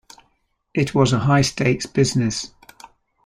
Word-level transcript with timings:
It 0.73 0.95
was 0.95 1.13
a 1.13 1.19
high-stakes 1.19 1.85
business. 1.85 2.53